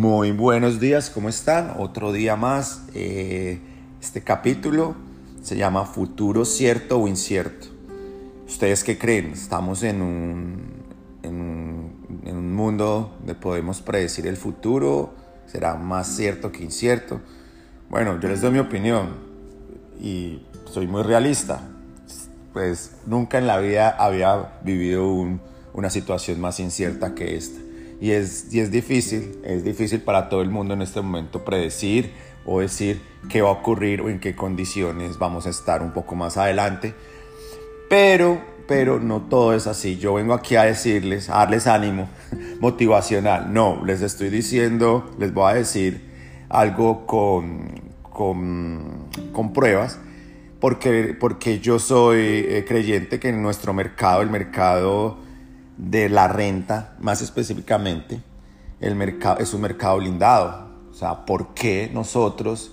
Muy 0.00 0.32
buenos 0.32 0.80
días, 0.80 1.10
¿cómo 1.10 1.28
están? 1.28 1.74
Otro 1.76 2.10
día 2.10 2.34
más. 2.34 2.84
Eh, 2.94 3.60
este 4.00 4.22
capítulo 4.22 4.94
se 5.42 5.58
llama 5.58 5.84
Futuro 5.84 6.46
cierto 6.46 6.98
o 6.98 7.06
incierto. 7.06 7.66
¿Ustedes 8.48 8.82
qué 8.82 8.96
creen? 8.96 9.32
Estamos 9.32 9.82
en 9.82 10.00
un, 10.00 10.62
en 11.22 11.38
un, 12.34 12.54
mundo 12.54 13.14
donde 13.18 13.34
podemos 13.34 13.82
predecir 13.82 14.26
el 14.26 14.38
futuro. 14.38 15.12
¿Será 15.44 15.74
más 15.74 16.06
cierto 16.16 16.50
que 16.50 16.64
incierto? 16.64 17.20
Bueno, 17.90 18.18
yo 18.20 18.30
les 18.30 18.40
doy 18.40 18.52
mi 18.52 18.58
opinión 18.58 19.16
y 20.00 20.46
soy 20.64 20.86
muy 20.86 21.02
realista. 21.02 21.60
Pues 22.54 22.92
nunca 23.04 23.36
en 23.36 23.46
la 23.46 23.58
vida 23.58 23.90
había 23.90 24.60
vivido 24.64 25.14
una 25.74 25.90
situación 25.90 26.40
más 26.40 26.58
incierta 26.58 27.14
que 27.14 27.36
esta 27.36 27.69
y 28.00 28.12
es, 28.12 28.52
y 28.52 28.60
es 28.60 28.70
difícil, 28.70 29.38
es 29.44 29.62
difícil 29.62 30.00
para 30.00 30.28
todo 30.28 30.40
el 30.40 30.50
mundo 30.50 30.74
en 30.74 30.82
este 30.82 31.00
momento 31.02 31.44
predecir 31.44 32.12
o 32.46 32.60
decir 32.60 33.02
qué 33.28 33.42
va 33.42 33.50
a 33.50 33.52
ocurrir 33.52 34.00
o 34.00 34.08
en 34.08 34.18
qué 34.20 34.34
condiciones 34.34 35.18
vamos 35.18 35.46
a 35.46 35.50
estar 35.50 35.82
un 35.82 35.92
poco 35.92 36.14
más 36.14 36.38
adelante. 36.38 36.94
Pero, 37.90 38.40
pero 38.66 39.00
no 39.00 39.22
todo 39.22 39.52
es 39.54 39.66
así. 39.66 39.98
Yo 39.98 40.14
vengo 40.14 40.32
aquí 40.32 40.56
a 40.56 40.62
decirles, 40.62 41.28
a 41.28 41.38
darles 41.38 41.66
ánimo 41.66 42.08
motivacional. 42.60 43.52
No, 43.52 43.84
les 43.84 44.00
estoy 44.00 44.30
diciendo, 44.30 45.10
les 45.18 45.34
voy 45.34 45.50
a 45.50 45.54
decir 45.54 46.08
algo 46.48 47.06
con, 47.06 47.82
con, 48.02 49.08
con 49.32 49.52
pruebas. 49.52 49.98
Porque, 50.58 51.16
porque 51.18 51.58
yo 51.58 51.78
soy 51.78 52.44
eh, 52.48 52.64
creyente 52.68 53.18
que 53.18 53.30
en 53.30 53.42
nuestro 53.42 53.72
mercado, 53.72 54.20
el 54.20 54.30
mercado 54.30 55.18
de 55.80 56.10
la 56.10 56.28
renta, 56.28 56.94
más 57.00 57.22
específicamente, 57.22 58.20
el 58.80 58.94
mercado 58.94 59.38
es 59.38 59.54
un 59.54 59.62
mercado 59.62 59.96
blindado. 59.96 60.68
O 60.90 60.94
sea, 60.94 61.24
¿por 61.24 61.54
qué 61.54 61.90
nosotros, 61.92 62.72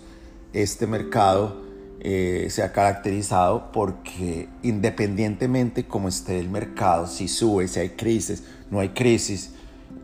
este 0.54 0.88
mercado, 0.88 1.62
eh, 2.02 2.48
se 2.50 2.64
ha 2.64 2.74
caracterizado? 2.74 3.72
Porque 3.72 4.50
independientemente 4.62 5.88
como 5.88 6.10
esté 6.10 6.40
el 6.40 6.50
mercado, 6.50 7.08
si 7.08 7.28
sube, 7.28 7.68
si 7.68 7.80
hay 7.80 7.90
crisis, 7.90 8.44
no 8.70 8.80
hay 8.80 8.90
crisis, 8.90 9.52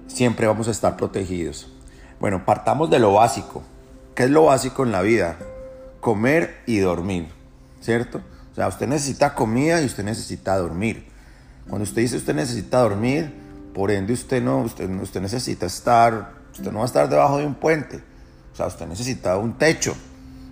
siempre 0.07 0.47
vamos 0.47 0.67
a 0.69 0.71
estar 0.71 0.95
protegidos. 0.95 1.69
Bueno, 2.21 2.45
partamos 2.45 2.89
de 2.89 2.99
lo 2.99 3.13
básico. 3.13 3.63
¿Qué 4.15 4.23
es 4.23 4.29
lo 4.29 4.45
básico 4.45 4.83
en 4.83 4.91
la 4.91 5.01
vida? 5.01 5.37
Comer 5.99 6.61
y 6.65 6.77
dormir, 6.77 7.27
¿cierto? 7.81 8.21
O 8.51 8.55
sea, 8.55 8.67
usted 8.67 8.87
necesita 8.87 9.35
comida 9.35 9.81
y 9.81 9.85
usted 9.85 10.03
necesita 10.03 10.57
dormir. 10.57 11.12
Cuando 11.67 11.83
usted 11.83 12.01
dice 12.01 12.17
usted 12.17 12.35
necesita 12.35 12.79
dormir, 12.79 13.33
por 13.73 13.91
ende 13.91 14.13
usted 14.13 14.41
no, 14.41 14.59
usted, 14.59 14.89
usted 15.01 15.21
necesita 15.21 15.65
estar, 15.65 16.33
usted 16.51 16.71
no 16.71 16.79
va 16.79 16.83
a 16.83 16.87
estar 16.87 17.09
debajo 17.09 17.37
de 17.37 17.45
un 17.45 17.55
puente. 17.55 18.01
O 18.53 18.55
sea, 18.55 18.67
usted 18.67 18.87
necesita 18.87 19.37
un 19.37 19.57
techo. 19.57 19.95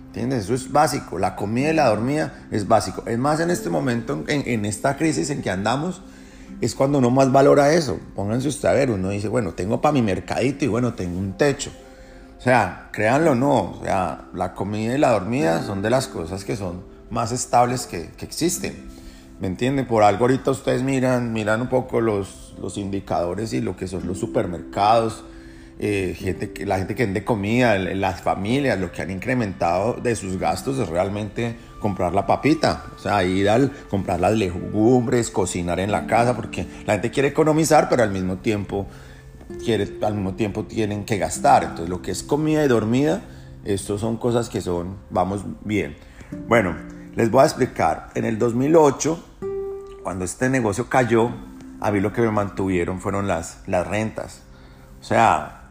¿Entiendes? 0.08 0.44
Eso 0.44 0.54
es 0.54 0.70
básico. 0.70 1.18
La 1.18 1.36
comida 1.36 1.70
y 1.70 1.74
la 1.74 1.88
dormida 1.88 2.46
es 2.50 2.68
básico. 2.68 3.02
Es 3.06 3.18
más, 3.18 3.40
en 3.40 3.50
este 3.50 3.70
momento, 3.70 4.24
en, 4.26 4.42
en 4.46 4.64
esta 4.64 4.96
crisis 4.96 5.30
en 5.30 5.40
que 5.40 5.50
andamos, 5.50 6.02
es 6.60 6.74
cuando 6.74 6.98
uno 6.98 7.10
más 7.10 7.32
valora 7.32 7.72
eso. 7.72 7.98
Pónganse 8.14 8.48
usted 8.48 8.68
a 8.68 8.72
ver, 8.72 8.90
uno 8.90 9.08
dice, 9.10 9.28
bueno, 9.28 9.52
tengo 9.52 9.80
para 9.80 9.92
mi 9.92 10.02
mercadito 10.02 10.64
y 10.64 10.68
bueno, 10.68 10.94
tengo 10.94 11.18
un 11.18 11.36
techo. 11.36 11.70
O 12.38 12.42
sea, 12.42 12.88
créanlo 12.92 13.32
o 13.32 13.34
no, 13.36 13.70
o 13.70 13.80
sea, 13.84 14.24
la 14.34 14.52
comida 14.52 14.94
y 14.94 14.98
la 14.98 15.12
dormida 15.12 15.62
son 15.62 15.80
de 15.80 15.90
las 15.90 16.08
cosas 16.08 16.44
que 16.44 16.56
son 16.56 16.82
más 17.08 17.30
estables 17.30 17.86
que, 17.86 18.10
que 18.16 18.24
existen. 18.24 19.01
¿Me 19.42 19.48
entienden? 19.48 19.86
Por 19.86 20.04
algo 20.04 20.26
ahorita 20.26 20.52
ustedes 20.52 20.84
miran, 20.84 21.32
miran 21.32 21.62
un 21.62 21.66
poco 21.66 22.00
los, 22.00 22.54
los 22.60 22.78
indicadores 22.78 23.52
y 23.52 23.60
lo 23.60 23.76
que 23.76 23.88
son 23.88 24.06
los 24.06 24.18
supermercados, 24.18 25.24
eh, 25.80 26.14
gente 26.16 26.64
la 26.64 26.78
gente 26.78 26.94
que 26.94 27.04
vende 27.04 27.24
comida, 27.24 27.76
las 27.76 28.20
familias, 28.20 28.78
lo 28.78 28.92
que 28.92 29.02
han 29.02 29.10
incrementado 29.10 29.94
de 29.94 30.14
sus 30.14 30.38
gastos 30.38 30.78
es 30.78 30.88
realmente 30.88 31.56
comprar 31.80 32.14
la 32.14 32.24
papita, 32.24 32.84
o 32.94 33.00
sea, 33.00 33.24
ir 33.24 33.50
al 33.50 33.72
comprar 33.90 34.20
las 34.20 34.34
legumbres, 34.34 35.28
cocinar 35.32 35.80
en 35.80 35.90
la 35.90 36.06
casa, 36.06 36.36
porque 36.36 36.64
la 36.86 36.92
gente 36.92 37.10
quiere 37.10 37.30
economizar, 37.30 37.88
pero 37.88 38.04
al 38.04 38.12
mismo 38.12 38.36
tiempo 38.36 38.86
quiere, 39.64 39.88
al 40.02 40.14
mismo 40.14 40.34
tiempo 40.34 40.66
tienen 40.66 41.04
que 41.04 41.18
gastar. 41.18 41.64
Entonces, 41.64 41.88
lo 41.88 42.00
que 42.00 42.12
es 42.12 42.22
comida 42.22 42.64
y 42.64 42.68
dormida, 42.68 43.22
estos 43.64 44.02
son 44.02 44.18
cosas 44.18 44.48
que 44.48 44.60
son, 44.60 44.98
vamos 45.10 45.42
bien. 45.64 45.96
Bueno, 46.46 46.91
les 47.14 47.30
voy 47.30 47.42
a 47.42 47.44
explicar. 47.44 48.10
En 48.14 48.24
el 48.24 48.38
2008 48.38 49.32
cuando 50.02 50.24
este 50.24 50.48
negocio 50.48 50.88
cayó, 50.88 51.30
a 51.80 51.90
mí 51.90 52.00
lo 52.00 52.12
que 52.12 52.22
me 52.22 52.30
mantuvieron 52.30 53.00
fueron 53.00 53.28
las, 53.28 53.60
las 53.66 53.86
rentas. 53.86 54.42
O 55.00 55.04
sea, 55.04 55.70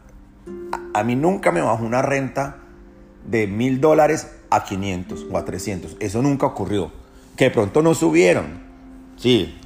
a, 0.94 1.04
mí 1.04 1.16
nunca 1.16 1.52
me 1.52 1.60
bajó 1.60 1.84
una 1.84 2.02
renta 2.02 2.56
de 3.26 3.46
mil 3.46 3.80
dólares 3.80 4.28
a 4.50 4.64
500 4.64 5.26
o 5.30 5.36
a 5.36 5.44
300. 5.44 5.96
Eso 6.00 6.22
nunca 6.22 6.46
ocurrió. 6.46 6.90
Que 7.36 7.50
pronto 7.50 7.82
no 7.82 7.94
subieron. 7.94 8.62
Sí, 9.16 9.58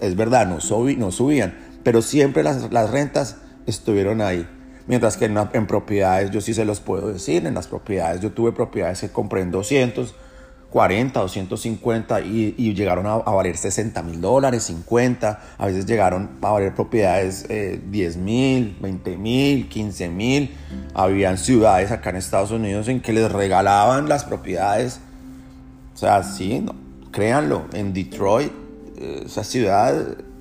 es 0.00 0.16
verdad, 0.16 0.46
no, 0.46 0.58
no 0.96 1.10
subían. 1.10 1.54
Pero 1.82 2.00
siempre 2.00 2.42
las, 2.42 2.72
las, 2.72 2.90
rentas 2.90 3.38
estuvieron 3.66 4.20
ahí. 4.20 4.48
Mientras 4.86 5.16
que 5.16 5.26
en, 5.26 5.36
en, 5.52 5.66
propiedades, 5.66 6.30
yo 6.30 6.40
sí 6.40 6.54
se 6.54 6.64
los 6.64 6.80
puedo 6.80 7.12
decir, 7.12 7.46
en 7.46 7.54
las 7.54 7.66
propiedades, 7.66 8.20
yo 8.20 8.32
tuve 8.32 8.52
propiedades 8.52 9.00
que 9.00 9.10
compré 9.10 9.42
en 9.42 9.50
200, 9.50 10.14
40, 10.72 11.20
250 11.20 12.22
y, 12.22 12.54
y 12.56 12.72
llegaron 12.72 13.06
a, 13.06 13.18
valer 13.18 13.58
60 13.58 14.02
mil 14.02 14.22
dólares, 14.22 14.62
50, 14.64 15.40
a 15.58 15.66
veces 15.66 15.84
llegaron 15.84 16.30
a 16.40 16.50
valer 16.50 16.74
propiedades 16.74 17.46
10 17.46 17.50
eh, 17.50 18.18
mil, 18.18 18.78
20 18.80 19.16
mil, 19.18 19.68
15 19.68 20.08
mil. 20.08 20.56
Habían 20.94 21.36
ciudades 21.36 21.92
acá 21.92 22.08
en 22.10 22.16
Estados 22.16 22.52
Unidos 22.52 22.88
en 22.88 23.02
que 23.02 23.12
les 23.12 23.30
regalaban 23.30 24.08
las 24.08 24.24
propiedades. 24.24 25.00
O 25.94 25.98
sea, 25.98 26.22
sí, 26.22 26.60
no, 26.60 26.74
créanlo, 27.10 27.66
en 27.74 27.92
Detroit, 27.92 28.50
eh, 28.96 29.24
esa 29.26 29.44
ciudad 29.44 29.94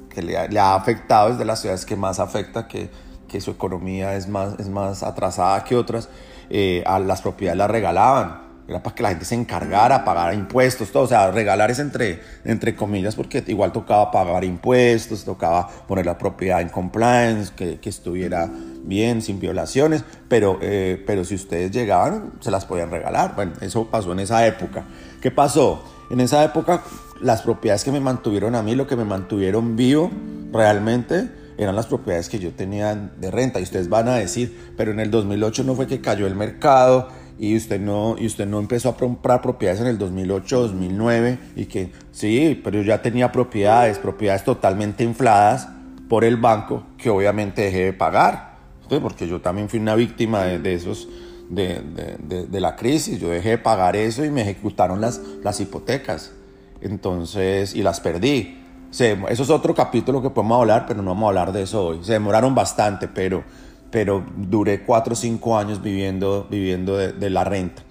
que 0.09 0.21
le, 0.21 0.37
ha 0.37 0.75
afectado 0.75 1.31
es 1.31 1.39
de 1.39 1.45
las 1.45 1.59
ciudades 1.59 1.85
que 1.85 1.97
más 1.97 2.21
afecta, 2.21 2.69
que, 2.69 2.89
que 3.27 3.41
su 3.41 3.51
economía 3.51 4.15
es 4.15 4.29
más, 4.29 4.57
es 4.59 4.69
más 4.69 5.03
atrasada 5.03 5.61
que 5.65 5.75
otras, 5.75 6.07
eh, 6.49 6.83
a 6.85 6.99
las 6.99 7.21
propiedades 7.21 7.57
las 7.57 7.69
regalaban 7.69 8.40
era 8.71 8.81
para 8.81 8.95
que 8.95 9.03
la 9.03 9.09
gente 9.09 9.25
se 9.25 9.35
encargara, 9.35 10.03
pagar 10.03 10.33
impuestos, 10.33 10.91
todo, 10.91 11.03
o 11.03 11.07
sea, 11.07 11.29
regalar 11.31 11.69
es 11.71 11.79
entre, 11.79 12.21
entre 12.45 12.75
comillas, 12.75 13.15
porque 13.15 13.43
igual 13.47 13.71
tocaba 13.71 14.11
pagar 14.11 14.43
impuestos, 14.43 15.23
tocaba 15.23 15.67
poner 15.87 16.05
la 16.05 16.17
propiedad 16.17 16.61
en 16.61 16.69
compliance, 16.69 17.53
que, 17.55 17.79
que 17.79 17.89
estuviera 17.89 18.49
bien, 18.83 19.21
sin 19.21 19.39
violaciones, 19.39 20.03
pero, 20.27 20.57
eh, 20.61 21.03
pero 21.05 21.23
si 21.25 21.35
ustedes 21.35 21.71
llegaban, 21.71 22.33
se 22.39 22.51
las 22.51 22.65
podían 22.65 22.89
regalar. 22.89 23.35
Bueno, 23.35 23.53
eso 23.61 23.87
pasó 23.87 24.11
en 24.13 24.19
esa 24.19 24.45
época. 24.47 24.85
¿Qué 25.21 25.31
pasó? 25.31 25.83
En 26.09 26.19
esa 26.19 26.43
época, 26.43 26.81
las 27.21 27.41
propiedades 27.41 27.83
que 27.83 27.91
me 27.91 27.99
mantuvieron 27.99 28.55
a 28.55 28.63
mí, 28.63 28.75
lo 28.75 28.87
que 28.87 28.95
me 28.95 29.05
mantuvieron 29.05 29.75
vivo 29.75 30.11
realmente, 30.51 31.29
eran 31.57 31.75
las 31.75 31.85
propiedades 31.87 32.27
que 32.29 32.39
yo 32.39 32.51
tenía 32.51 32.95
de 32.95 33.31
renta. 33.31 33.59
Y 33.59 33.63
ustedes 33.63 33.87
van 33.87 34.07
a 34.07 34.15
decir, 34.15 34.73
pero 34.77 34.91
en 34.91 34.99
el 34.99 35.11
2008 35.11 35.63
no 35.63 35.75
fue 35.75 35.87
que 35.87 36.01
cayó 36.01 36.25
el 36.25 36.35
mercado 36.35 37.09
y 37.41 37.57
usted 37.57 37.81
no 37.81 38.17
y 38.19 38.27
usted 38.27 38.45
no 38.45 38.59
empezó 38.59 38.89
a 38.89 38.95
comprar 38.95 39.41
propiedades 39.41 39.81
en 39.81 39.87
el 39.87 39.97
2008, 39.97 40.61
2009 40.61 41.39
y 41.55 41.65
que 41.65 41.91
sí, 42.11 42.61
pero 42.63 42.77
yo 42.77 42.83
ya 42.83 43.01
tenía 43.01 43.31
propiedades, 43.31 43.97
propiedades 43.97 44.43
totalmente 44.43 45.03
infladas 45.03 45.67
por 46.07 46.23
el 46.23 46.37
banco 46.37 46.83
que 46.99 47.09
obviamente 47.09 47.63
dejé 47.63 47.85
de 47.85 47.93
pagar, 47.93 48.57
porque 49.01 49.27
yo 49.27 49.41
también 49.41 49.69
fui 49.69 49.79
una 49.79 49.95
víctima 49.95 50.43
de, 50.43 50.73
esos 50.75 51.09
de, 51.49 51.81
de, 52.19 52.45
de, 52.45 52.59
la 52.61 52.75
crisis, 52.75 53.19
yo 53.19 53.29
dejé 53.29 53.49
de 53.49 53.57
pagar 53.57 53.95
eso 53.95 54.23
y 54.23 54.29
me 54.29 54.43
ejecutaron 54.43 55.01
las, 55.01 55.19
las 55.43 55.59
hipotecas, 55.59 56.33
entonces 56.79 57.73
y 57.73 57.81
las 57.81 58.01
perdí. 58.01 58.59
eso 58.91 59.25
es 59.29 59.49
otro 59.49 59.73
capítulo 59.73 60.21
que 60.21 60.29
podemos 60.29 60.59
hablar, 60.59 60.85
pero 60.87 61.01
no 61.01 61.09
vamos 61.09 61.23
a 61.23 61.29
hablar 61.29 61.53
de 61.53 61.63
eso 61.63 61.87
hoy. 61.87 62.03
Se 62.03 62.13
demoraron 62.13 62.53
bastante, 62.53 63.07
pero 63.07 63.43
pero 63.91 64.25
duré 64.35 64.83
cuatro 64.83 65.13
o 65.13 65.15
cinco 65.15 65.57
años 65.57 65.81
viviendo, 65.81 66.47
viviendo 66.49 66.97
de, 66.97 67.29
la 67.29 67.43
renta. 67.43 67.83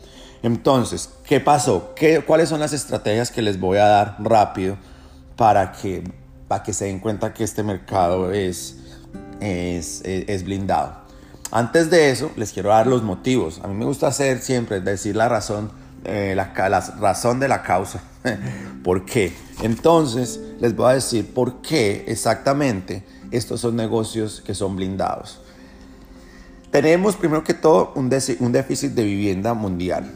Entonces, 0.42 1.10
¿qué 1.24 1.38
pasó? 1.38 1.92
¿Qué, 1.94 2.22
¿Cuáles 2.22 2.48
son 2.48 2.60
las 2.60 2.72
estrategias 2.72 3.30
que 3.30 3.42
les 3.42 3.60
voy 3.60 3.78
a 3.78 3.86
dar 3.86 4.16
rápido 4.18 4.78
para 5.36 5.72
que, 5.72 6.02
para 6.48 6.62
que 6.62 6.72
se 6.72 6.86
den 6.86 6.98
cuenta 6.98 7.34
que 7.34 7.44
este 7.44 7.62
mercado 7.62 8.32
es, 8.32 8.78
es, 9.40 10.00
es 10.04 10.44
blindado? 10.44 11.00
Antes 11.52 11.90
de 11.90 12.10
eso, 12.10 12.30
les 12.36 12.52
quiero 12.52 12.68
dar 12.68 12.86
los 12.86 13.02
motivos. 13.02 13.60
A 13.62 13.66
mí 13.66 13.74
me 13.74 13.84
gusta 13.84 14.06
hacer 14.06 14.40
siempre, 14.40 14.80
decir 14.80 15.16
la 15.16 15.28
razón, 15.28 15.70
eh, 16.04 16.34
la 16.36 16.52
razón 17.00 17.40
de 17.40 17.48
la 17.48 17.62
causa. 17.62 18.00
¿Por 18.84 19.04
qué? 19.04 19.32
Entonces, 19.62 20.40
les 20.60 20.76
voy 20.76 20.90
a 20.90 20.94
decir 20.94 21.34
por 21.34 21.60
qué 21.60 22.04
exactamente 22.06 23.04
estos 23.32 23.60
son 23.60 23.74
negocios 23.74 24.42
que 24.46 24.54
son 24.54 24.76
blindados. 24.76 25.40
Tenemos 26.70 27.16
primero 27.16 27.42
que 27.42 27.52
todo 27.52 27.92
un, 27.96 28.08
déficit 28.08 28.92
de 28.92 29.02
vivienda 29.02 29.54
mundial 29.54 30.08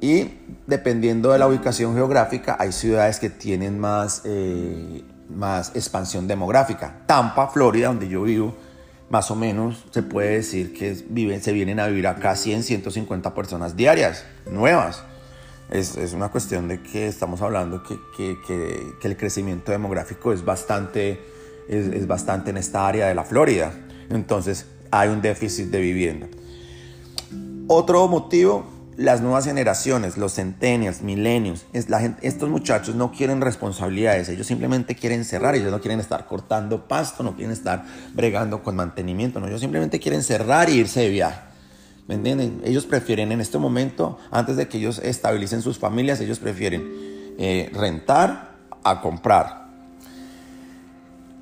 y 0.00 0.38
dependiendo 0.66 1.32
de 1.32 1.38
la 1.38 1.46
ubicación 1.46 1.94
geográfica 1.94 2.56
hay 2.58 2.72
ciudades 2.72 3.18
que 3.18 3.28
tienen 3.28 3.78
más, 3.78 4.22
eh, 4.24 5.04
más 5.28 5.76
expansión 5.76 6.26
demográfica. 6.26 7.02
Tampa, 7.04 7.48
Florida, 7.48 7.88
donde 7.88 8.08
yo 8.08 8.22
vivo, 8.22 8.54
más 9.10 9.30
o 9.30 9.36
menos 9.36 9.84
se 9.90 10.02
puede 10.02 10.36
decir 10.36 10.72
que 10.72 10.96
viven, 11.10 11.42
se 11.42 11.52
vienen 11.52 11.78
a 11.78 11.88
vivir 11.88 12.06
acá 12.06 12.36
100, 12.36 12.62
150 12.62 13.34
personas 13.34 13.76
diarias, 13.76 14.24
nuevas. 14.50 15.04
Es, 15.70 15.98
es 15.98 16.14
una 16.14 16.30
cuestión 16.30 16.68
de 16.68 16.82
que 16.82 17.06
estamos 17.06 17.42
hablando 17.42 17.82
que, 17.82 17.98
que, 18.16 18.38
que, 18.98 19.08
el 19.08 19.16
crecimiento 19.18 19.72
demográfico 19.72 20.32
es 20.32 20.42
bastante, 20.42 21.20
es, 21.68 21.86
es 21.88 22.06
bastante 22.06 22.48
en 22.48 22.56
esta 22.56 22.88
área 22.88 23.08
de 23.08 23.14
la 23.14 23.24
Florida. 23.24 23.72
Entonces 24.08 24.66
hay 24.92 25.08
un 25.08 25.20
déficit 25.20 25.70
de 25.70 25.80
vivienda. 25.80 26.28
Otro 27.66 28.06
motivo 28.06 28.72
las 28.96 29.20
nuevas 29.22 29.46
generaciones, 29.46 30.16
los 30.16 30.34
centennials, 30.34 31.02
millennials, 31.02 31.64
estos 31.72 32.48
muchachos 32.48 32.94
no 32.94 33.10
quieren 33.10 33.40
responsabilidades, 33.40 34.28
ellos 34.28 34.46
simplemente 34.46 34.94
quieren 34.94 35.24
cerrar, 35.24 35.54
ellos 35.54 35.70
no 35.70 35.80
quieren 35.80 35.98
estar 35.98 36.26
cortando 36.26 36.86
pasto, 36.86 37.22
no 37.22 37.34
quieren 37.34 37.52
estar 37.52 37.84
bregando 38.14 38.62
con 38.62 38.76
mantenimiento, 38.76 39.40
no, 39.40 39.48
ellos 39.48 39.60
simplemente 39.60 39.98
quieren 39.98 40.22
cerrar 40.22 40.68
e 40.68 40.74
irse 40.74 41.00
de 41.00 41.08
viaje. 41.08 41.40
¿Me 42.06 42.16
entienden? 42.16 42.60
Ellos 42.64 42.84
prefieren 42.84 43.32
en 43.32 43.40
este 43.40 43.58
momento, 43.58 44.18
antes 44.30 44.56
de 44.56 44.68
que 44.68 44.78
ellos 44.78 44.98
estabilicen 44.98 45.62
sus 45.62 45.78
familias, 45.78 46.20
ellos 46.20 46.38
prefieren 46.38 46.82
eh, 47.38 47.70
rentar 47.72 48.56
a 48.84 49.00
comprar. 49.00 49.61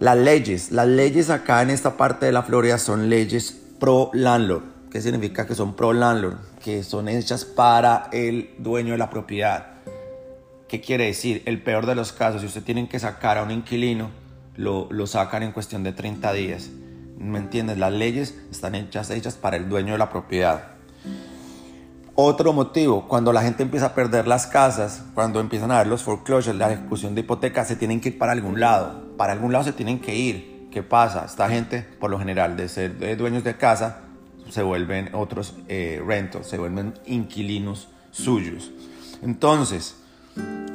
Las 0.00 0.16
leyes, 0.16 0.72
las 0.72 0.88
leyes 0.88 1.28
acá 1.28 1.60
en 1.60 1.68
esta 1.68 1.98
parte 1.98 2.24
de 2.24 2.32
la 2.32 2.42
Florida 2.42 2.78
son 2.78 3.10
leyes 3.10 3.54
pro 3.78 4.10
landlord. 4.14 4.62
¿Qué 4.90 5.02
significa 5.02 5.46
que 5.46 5.54
son 5.54 5.76
pro 5.76 5.92
landlord? 5.92 6.38
Que 6.64 6.82
son 6.82 7.06
hechas 7.06 7.44
para 7.44 8.08
el 8.10 8.54
dueño 8.56 8.92
de 8.92 8.98
la 8.98 9.10
propiedad. 9.10 9.66
¿Qué 10.68 10.80
quiere 10.80 11.04
decir? 11.04 11.42
El 11.44 11.62
peor 11.62 11.84
de 11.84 11.94
los 11.94 12.14
casos, 12.14 12.40
si 12.40 12.46
usted 12.46 12.62
tiene 12.62 12.88
que 12.88 12.98
sacar 12.98 13.36
a 13.36 13.42
un 13.42 13.50
inquilino, 13.50 14.08
lo, 14.56 14.88
lo 14.90 15.06
sacan 15.06 15.42
en 15.42 15.52
cuestión 15.52 15.82
de 15.82 15.92
30 15.92 16.32
días. 16.32 16.70
¿Me 17.18 17.38
entiendes? 17.38 17.76
Las 17.76 17.92
leyes 17.92 18.34
están 18.50 18.76
hechas, 18.76 19.10
hechas 19.10 19.34
para 19.34 19.58
el 19.58 19.68
dueño 19.68 19.92
de 19.92 19.98
la 19.98 20.08
propiedad. 20.08 20.62
Otro 22.22 22.52
motivo, 22.52 23.08
cuando 23.08 23.32
la 23.32 23.40
gente 23.40 23.62
empieza 23.62 23.86
a 23.86 23.94
perder 23.94 24.28
las 24.28 24.46
casas, 24.46 25.04
cuando 25.14 25.40
empiezan 25.40 25.70
a 25.70 25.78
ver 25.78 25.86
los 25.86 26.02
foreclosures, 26.02 26.58
la 26.58 26.70
ejecución 26.70 27.14
de 27.14 27.22
hipotecas, 27.22 27.66
se 27.66 27.76
tienen 27.76 27.98
que 27.98 28.10
ir 28.10 28.18
para 28.18 28.32
algún 28.32 28.60
lado. 28.60 29.16
Para 29.16 29.32
algún 29.32 29.52
lado 29.52 29.64
se 29.64 29.72
tienen 29.72 30.00
que 30.00 30.14
ir. 30.14 30.68
¿Qué 30.70 30.82
pasa? 30.82 31.24
Esta 31.24 31.48
gente, 31.48 31.80
por 31.80 32.10
lo 32.10 32.18
general, 32.18 32.58
de 32.58 32.68
ser 32.68 33.16
dueños 33.16 33.42
de 33.42 33.56
casa, 33.56 34.00
se 34.50 34.62
vuelven 34.62 35.14
otros 35.14 35.54
eh, 35.66 36.02
rentos, 36.06 36.46
se 36.46 36.58
vuelven 36.58 36.92
inquilinos 37.06 37.88
suyos. 38.10 38.70
Entonces, 39.22 39.96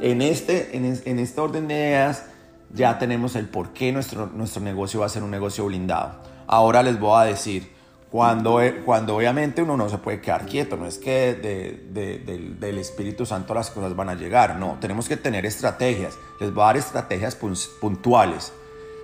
en 0.02 0.24
este, 0.24 0.76
en, 0.76 1.30
orden 1.38 1.68
de 1.68 1.76
ideas 1.76 2.26
ya 2.74 2.98
tenemos 2.98 3.36
el 3.36 3.48
por 3.48 3.70
qué 3.72 3.92
nuestro, 3.92 4.32
nuestro 4.34 4.64
negocio 4.64 5.02
va 5.02 5.06
a 5.06 5.10
ser 5.10 5.22
un 5.22 5.30
negocio 5.30 5.64
blindado. 5.68 6.16
Ahora 6.48 6.82
les 6.82 7.00
voy 7.00 7.22
a 7.22 7.26
decir, 7.26 7.75
cuando, 8.12 8.62
cuando 8.86 9.16
obviamente 9.16 9.62
uno 9.62 9.76
no 9.76 9.90
se 9.90 9.98
puede 9.98 10.22
quedar 10.22 10.46
quieto, 10.46 10.78
no 10.78 10.86
es 10.86 10.98
que 10.98 11.34
del, 11.34 12.60
del, 12.60 12.78
Espíritu 12.78 13.26
Santo 13.26 13.54
las 13.54 13.72
cosas 13.72 13.96
van 13.96 14.10
a 14.10 14.16
llegar, 14.16 14.58
no, 14.58 14.78
tenemos 14.80 15.10
que 15.10 15.18
tener 15.18 15.46
estrategias, 15.46 16.18
les 16.40 16.54
voy 16.54 16.64
a 16.64 16.68
dar 16.68 16.78
estrategias 16.78 17.36
puntuales. 17.36 18.54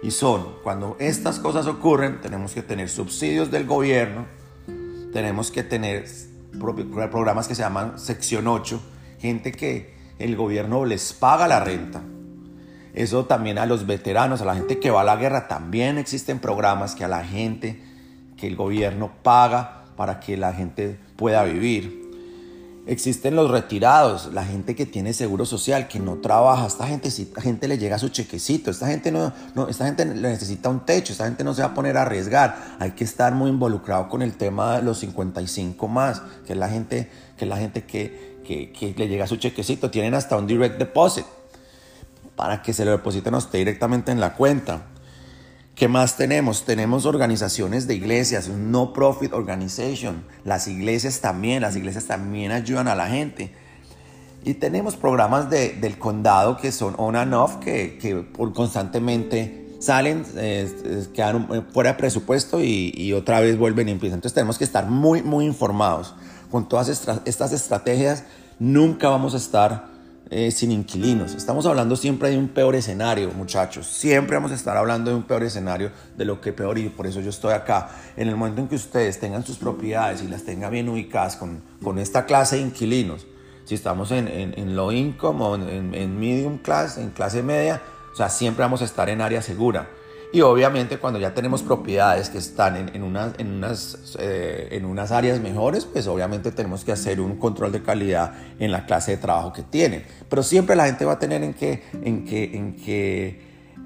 Y 0.04 0.12
son, 0.12 0.56
cuando 0.64 0.96
estas 1.00 1.40
cosas 1.40 1.68
ocurren, 1.68 2.22
tenemos 2.22 2.54
que 2.54 2.64
tener 2.64 2.90
subsidios 2.90 3.52
del 3.52 3.66
gobierno, 3.66 4.26
tenemos 5.12 5.52
que 5.52 5.64
tener 5.64 6.06
programas 7.12 7.48
que 7.48 7.56
se 7.56 7.62
llaman 7.62 8.00
sección 8.00 8.48
8, 8.48 8.82
gente 9.20 9.52
que 9.52 9.94
el 10.20 10.36
gobierno 10.36 10.86
les 10.86 11.14
paga 11.14 11.48
la 11.48 11.60
renta. 11.60 12.02
Eso 12.94 13.26
también 13.26 13.58
a 13.58 13.66
los 13.66 13.86
veteranos, 13.88 14.42
a 14.42 14.46
la 14.46 14.56
gente 14.56 14.80
que 14.80 14.92
va 14.92 15.02
a 15.02 15.06
la 15.06 15.16
guerra, 15.16 15.48
también 15.48 15.98
existen 15.98 16.40
programas 16.40 16.96
que 16.96 17.04
a 17.04 17.08
la 17.08 17.24
gente 17.24 17.91
que 18.42 18.48
el 18.48 18.56
gobierno 18.56 19.12
paga 19.22 19.84
para 19.96 20.20
que 20.20 20.36
la 20.36 20.52
gente 20.52 20.98
pueda 21.16 21.44
vivir. 21.44 22.02
Existen 22.88 23.36
los 23.36 23.52
retirados, 23.52 24.34
la 24.34 24.44
gente 24.44 24.74
que 24.74 24.88
tiene 24.88 25.14
seguro 25.14 25.46
social, 25.46 25.88
que 25.88 26.00
no 26.00 26.16
trabaja, 26.16 26.66
esta 26.66 26.88
gente, 26.88 27.10
esta 27.10 27.40
gente 27.40 27.68
le 27.68 27.78
llega 27.78 28.00
su 28.00 28.10
chequecito, 28.10 28.72
esta 28.72 28.88
gente 28.88 29.12
no, 29.12 29.32
no, 29.54 29.68
esta 29.68 29.86
gente 29.86 30.06
necesita 30.06 30.70
un 30.70 30.80
techo, 30.80 31.12
esta 31.12 31.26
gente 31.26 31.44
no 31.44 31.54
se 31.54 31.62
va 31.62 31.68
a 31.68 31.74
poner 31.76 31.98
a 31.98 32.02
arriesgar, 32.02 32.78
hay 32.80 32.92
que 32.92 33.04
estar 33.04 33.36
muy 33.36 33.52
involucrado 33.52 34.10
con 34.10 34.24
el 34.24 34.34
tema 34.34 34.78
de 34.78 34.82
los 34.82 34.98
55 34.98 35.88
más, 35.88 36.24
que 36.48 36.54
es 36.54 36.60
la 36.60 36.68
gente 36.68 37.12
que, 37.38 37.46
la 37.46 37.58
gente 37.58 37.84
que, 37.84 38.40
que, 38.44 38.72
que 38.72 38.96
le 38.98 39.08
llega 39.08 39.28
su 39.28 39.36
chequecito, 39.36 39.92
tienen 39.92 40.16
hasta 40.16 40.36
un 40.36 40.48
direct 40.48 40.80
deposit 40.80 41.28
para 42.36 42.64
que 42.64 42.74
se 42.74 42.86
lo 42.86 42.92
depositen 42.92 43.36
a 43.36 43.38
usted 43.38 43.60
directamente 43.60 44.12
en 44.12 44.20
la 44.20 44.34
cuenta. 44.34 44.88
¿Qué 45.76 45.88
más 45.88 46.18
tenemos? 46.18 46.66
Tenemos 46.66 47.06
organizaciones 47.06 47.88
de 47.88 47.96
iglesias, 47.96 48.50
no 48.50 48.94
profit 48.94 49.34
organization. 49.34 50.24
Las 50.44 50.68
iglesias 50.68 51.22
también, 51.22 51.62
las 51.62 51.76
iglesias 51.76 52.06
también 52.06 52.52
ayudan 52.52 52.88
a 52.88 52.96
la 52.96 53.08
gente. 53.08 53.52
Y 54.44 54.56
tenemos 54.56 54.96
programas 54.96 55.50
de, 55.50 55.70
del 55.74 55.98
condado 55.98 56.58
que 56.58 56.72
son 56.72 56.96
on 56.98 57.16
and 57.16 57.34
off, 57.34 57.58
que, 57.58 57.98
que 58.00 58.16
por 58.18 58.54
constantemente 58.54 59.62
salen, 59.82 60.24
eh, 60.36 61.08
quedan 61.14 61.48
eh, 61.52 61.62
fuera 61.74 61.94
de 61.94 61.98
presupuesto 61.98 62.62
y, 62.62 63.14
otra 63.14 63.40
vez 63.40 63.58
vuelven 63.58 63.90
y 63.90 63.92
empiezan. 63.92 64.18
Entonces 64.18 64.36
tenemos 64.36 64.58
que 64.58 64.64
estar 64.64 64.88
muy, 64.88 65.24
muy 65.24 65.46
informados. 65.46 66.14
Con 66.50 66.70
todas 66.70 66.90
estas 66.90 67.54
estrategias 67.54 68.24
nunca 68.60 69.10
vamos 69.10 69.34
a 69.34 69.38
estar 69.38 69.91
eh, 70.34 70.50
sin 70.50 70.72
inquilinos. 70.72 71.36
Estamos 71.36 71.66
hablando 71.66 71.98
siempre 71.98 72.30
de 72.30 72.38
un 72.38 72.48
peor 72.48 72.74
escenario, 72.76 73.32
muchachos. 73.34 73.86
Siempre 73.86 74.38
vamos 74.38 74.54
a 74.54 74.56
estar 74.56 74.78
hablando 74.78 75.12
de 75.12 75.18
un 75.18 75.24
peor 75.24 75.44
escenario, 75.44 75.92
de 76.16 76.24
lo 76.24 76.40
que 76.40 76.54
peor, 76.54 76.78
y 76.78 76.88
por 76.88 77.06
eso 77.06 77.20
yo 77.20 77.30
estoy 77.30 77.52
acá. 77.52 77.90
En 78.16 78.30
el 78.30 78.38
momento 78.38 78.62
en 78.62 78.70
que 78.70 78.76
ustedes 78.76 79.20
tengan 79.20 79.46
sus 79.46 79.58
propiedades 79.58 80.24
y 80.24 80.30
las 80.30 80.44
tengan 80.44 80.72
bien 80.72 80.88
ubicadas 80.88 81.36
con, 81.36 81.62
con 81.84 82.00
esta 82.00 82.26
clase 82.26 82.56
de 82.56 82.62
inquilinos, 82.62 83.28
si 83.66 83.76
estamos 83.76 84.12
en, 84.12 84.30
en, 84.30 84.76
low 84.76 84.94
income 84.94 85.44
o 85.44 85.56
en, 85.56 85.94
en 85.94 86.18
medium 86.18 86.58
class, 86.60 86.98
en 86.98 87.10
clase 87.10 87.44
media, 87.44 87.82
o 88.14 88.16
sea, 88.16 88.30
siempre 88.30 88.64
vamos 88.64 88.82
a 88.82 88.86
estar 88.86 89.10
en 89.10 89.20
área 89.20 89.42
segura. 89.42 89.90
Y 90.34 90.42
obviamente 90.42 90.98
cuando 90.98 91.20
ya 91.20 91.34
tenemos 91.34 91.62
propiedades 91.62 92.30
que 92.30 92.38
están 92.38 92.78
en, 92.78 92.96
en 92.96 93.04
unas, 93.04 93.38
en, 93.38 93.52
unas, 93.52 94.16
eh, 94.18 94.70
en 94.72 94.86
unas 94.86 95.12
áreas 95.12 95.42
mejores, 95.42 95.84
pues 95.84 96.08
obviamente 96.08 96.52
tenemos 96.52 96.86
que 96.86 96.94
hacer 96.94 97.20
un 97.20 97.36
control 97.36 97.74
de 97.74 97.84
calidad 97.84 98.34
en 98.58 98.72
la 98.72 98.86
clase 98.86 99.12
de 99.12 99.18
trabajo 99.18 99.52
que 99.52 99.62
tienen. 99.62 100.06
Pero 100.30 100.42
siempre 100.42 100.78
la 100.78 100.86
gente 100.86 101.04
va 101.04 101.14
a 101.14 101.20
tener 101.20 101.44
en 101.44 101.54
qué, 101.54 101.84
en 102.02 102.24
qué, 102.24 102.46
en 102.54 102.76
qué, 102.78 103.42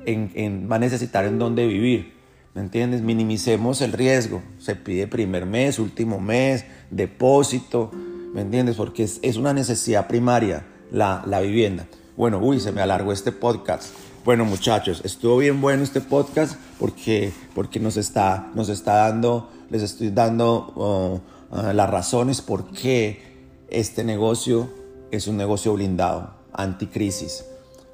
en, 0.06 0.70
va 0.72 0.76
a 0.76 0.80
necesitar 0.80 1.26
en 1.26 1.40
dónde 1.40 1.66
vivir. 1.66 2.14
¿Me 2.54 2.62
entiendes? 2.62 3.02
Minimicemos 3.02 3.82
el 3.82 3.92
riesgo. 3.92 4.44
Se 4.60 4.76
pide 4.76 5.08
primer 5.08 5.48
mes, 5.48 5.80
último 5.80 6.20
mes, 6.20 6.64
depósito. 6.92 7.90
¿Me 8.34 8.42
entiendes? 8.42 8.76
Porque 8.76 9.04
es, 9.04 9.20
es 9.24 9.38
una 9.38 9.52
necesidad 9.52 10.08
primaria 10.08 10.64
la, 10.92 11.24
la 11.26 11.42
vivienda. 11.42 11.88
Bueno, 12.16 12.38
uy, 12.38 12.60
se 12.60 12.72
me 12.72 12.82
alargó 12.82 13.12
este 13.12 13.32
podcast. 13.32 13.94
Bueno, 14.26 14.44
muchachos, 14.44 15.02
estuvo 15.04 15.38
bien 15.38 15.62
bueno 15.62 15.84
este 15.84 16.02
podcast 16.02 16.56
porque, 16.80 17.32
porque 17.54 17.80
nos, 17.80 17.96
está, 17.96 18.50
nos 18.56 18.70
está 18.70 18.96
dando, 18.96 19.52
les 19.70 19.84
estoy 19.84 20.10
dando 20.10 20.74
oh, 20.76 21.22
ah, 21.52 21.74
las 21.74 21.88
razones 21.88 22.42
por 22.42 22.72
qué 22.72 23.22
este 23.70 24.04
negocio 24.04 24.68
es 25.12 25.28
un 25.28 25.38
negocio 25.38 25.76
blindado, 25.76 26.34
anticrisis. 26.54 27.46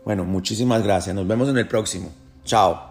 Bueno, 0.06 0.24
muchísimas 0.24 0.84
gracias. 0.84 1.14
Nos 1.14 1.28
vemos 1.28 1.50
en 1.50 1.58
el 1.58 1.68
próximo. 1.68 2.10
Chao. 2.46 2.91